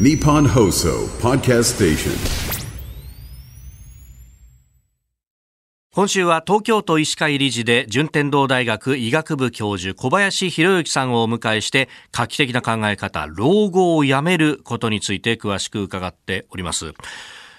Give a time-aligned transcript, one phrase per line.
[0.00, 2.62] ニポンホーソーパーキャストステーション
[5.94, 16.94] 今週は東京都医師会理事で順天堂大学医学部教授小林博之さんをお迎えして画期的な考え方老後をやめることについて詳しく伺っております。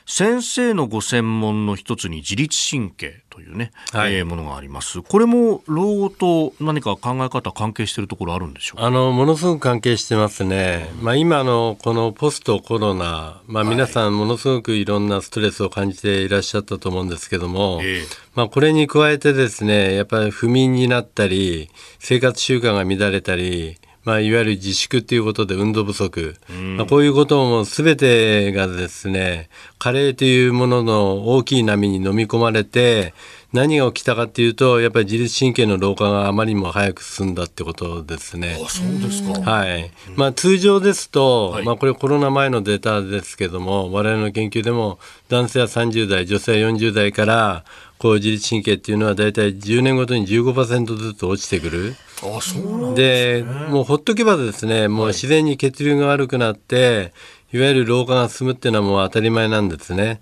[0.05, 4.15] 先生のご専門の一つに自律神経というね、はい。
[4.15, 5.01] えーものがあります。
[5.01, 8.85] これも老後と何か考え方関係しているところあるんでしょうか？
[8.85, 18.01] あのものすごく関係してますね、まあ、今のこのポストコロナ、まあ、皆さんものすごくいろんなストレスを感じていらっしゃったと思うんですけども、ええ。
[18.35, 26.35] まあ、これに加えてですねやっぱり不眠になったり生活習慣が乱れたりまあ、いわゆる自粛ということで運動不足、
[26.77, 33.13] まあ、こういうことも全てがですね加齢というものの大きい波に飲み込まれて
[33.53, 38.59] 何が起きたかっていうとやっぱり自律神経の老化があまりにも早く進んだってことですね。
[38.65, 47.63] あそうですかはいまあ、通常ですと、はいまあ、これコロナ前のデータですけども我々の研究でも男性は30代女性は40代から
[47.99, 51.95] こう自律神経っていうのは大体10年ごとに15%ずつ落ちてくる。
[52.23, 57.13] あそうなんでもうほっとけばですねもう自然に血流が悪くなって、
[57.51, 60.21] い、わゆる老化が進むっていうのはもう当たり前なんですね。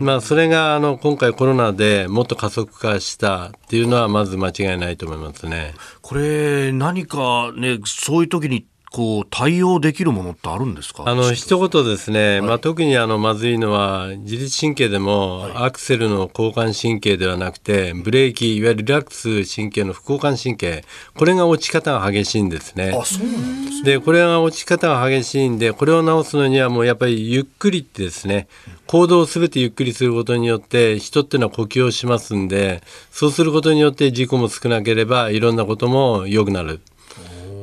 [0.00, 5.74] まあそれがあの今回コロナでもっと加速化したっていうのはまず間違いないと思いますね。
[6.02, 11.04] これ何かねそういう時にこう対応できるものってあるんですか？
[11.06, 20.84] あの一言ですね、まあ、特にあのまずいのは自律神経でもアクセルの交感神経ではなくてブレーキいわゆるリラックス神経の副交感神経。
[21.16, 22.92] これが落ち方が激しいんですね。
[23.00, 28.48] あそうなんですでこれが落ち方が激しいんでこれを直すのにはもうやっぱりゆっくりってですね。
[28.86, 36.80] 行動をすべてゆっくりすることによって人っていうのは呼吸をしますんでそうすることによって事故も少なければいろんなことも良くなる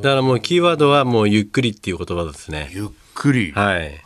[0.01, 2.69] だからもうキーワードはもうゆっくりっていう言葉ですね。
[2.71, 4.01] ゆっくり、はい。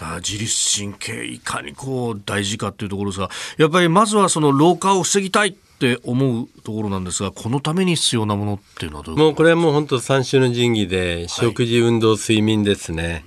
[0.00, 13.24] あ自律神経いかにこう大事かっていうところですがやっぱりまずはその老化を防ぎたいって思うところなんですがこのために必要なものっていうのはどういうもうこれはもう本当三種の神器で食事、運動睡眠ですね。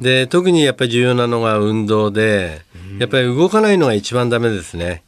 [0.00, 2.62] で特にやっぱり重要なのが運動で
[2.98, 5.02] やっぱり動かないのが一番ダメですね。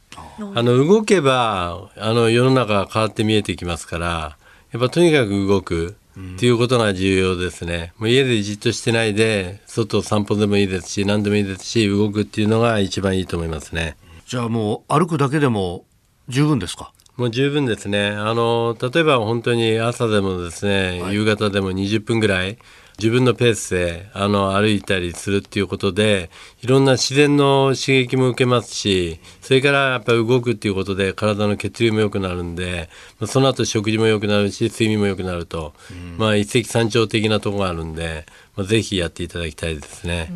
[0.55, 4.37] あの動けばあの世の中が変わって見えてきますから
[4.71, 5.95] やっぱとにかく動く
[6.35, 7.93] っていうことが重要ですね。
[7.97, 13.97] もう家でじっとしてないで外を散歩でもいいですし何でもいいですし動くっていうのが一番いいと思いますね。
[14.27, 15.85] じゃあもう歩くだけでも
[16.27, 16.91] 十分ですか？
[17.17, 18.09] もう十分ですね。
[18.11, 22.57] あの例えば本当に朝でもですね、夕方でも20分ぐらい
[22.99, 26.29] 自分のペースであの歩いたりするっていうことで
[26.61, 32.89] いろんな自然の刺激も受けますしそれからやっぱり動くっていうことで体の血流も良くなるんで
[33.19, 35.73] まあその後食事も良くなるし睡眠も良くなると、
[36.17, 40.31] まあ一石三鳥的なところがあるんで、まあ、ぜひやっていただきたいですね。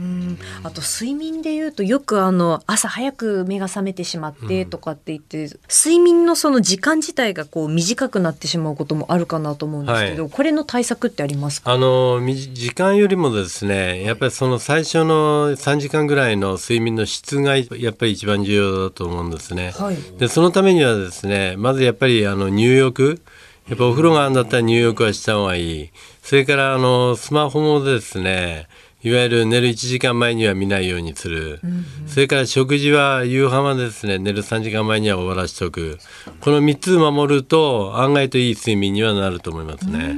[0.63, 11.71] あと睡眠で言うとよくあの朝早く目が覚めてしまってとかって言って、睡眠のその時間自体がこう短くなってしまうこともあるかなと思うんですけど、はこれの対策ってありますか？
[11.71, 19.71] あのみ時間よりもですねやっぱりその最初の3時間ぐらいの睡眠の質がやっぱり一番重要だと思うんですね。
[19.71, 19.97] はい。
[20.17, 23.21] でそのためにはですねまずやっぱりあの入浴
[23.67, 25.89] やっぱお風呂があるんだったら入浴はした方がいい。
[26.21, 28.67] それからあのスマホもですね
[29.03, 31.59] いわゆる寝る1時間前には見ないようにする、
[32.07, 35.97] それから食事は夕飯はですね寝る3時間前には終わらしておく。
[36.39, 40.17] この3つ守ると案外といい睡眠にはなると思いますね。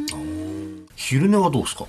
[0.96, 1.86] 昼寝はどうですか？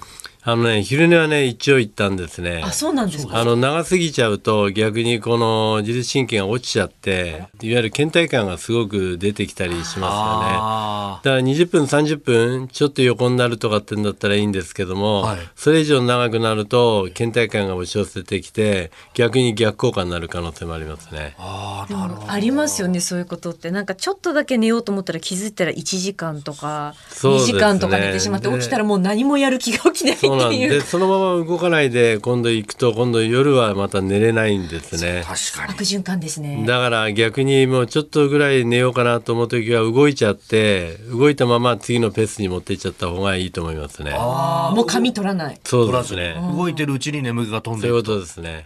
[0.49, 2.63] あのね昼寝はね一応言ったんですね。
[2.65, 3.41] あそうなんですか？
[3.41, 10.07] あの長すぎちゃうと逆にこの自律神経が落ちちゃっていわゆる倦怠感がすごく出てきたりしますよね。
[10.09, 15.39] あだから20分30分ちょっと横になるとかってんだったらいいんですけども、はい。
[15.57, 21.35] それ以上長くなると倦怠感が押し寄せてきて逆に逆効果になる可能性もありますね。
[21.39, 22.33] あーなるほど。
[22.33, 23.73] ありますよねそういうことって。
[23.73, 27.53] なんかちょっとだけ寝ようと思ったら気づいたら1時間とか2そうですね。
[27.55, 35.23] 時間とか寝てしまってで起きたらもう何もやる気が起きないそうなんでそのまま動かないで今度行くと今度夜はまた寝れないんですね。
[35.27, 44.13] 確かに悪循環ですねだから逆にもうちょっとぐらい寝ようかなと思う時は動いちゃって動いたまま次のペースに持っていっちゃった方がいいと思いますね。
[44.15, 46.35] あーもう髪取らないそうですね。
[46.55, 48.65] 動いてるうちに眠気が飛んでいうくそういことですね。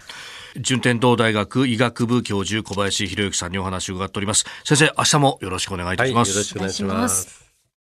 [0.56, 7.39] 順天堂大学医学部教授小林博之さんにお話を伺っております先生明日もよろしくお願いいたはい、よろします、しくお願いしまますす。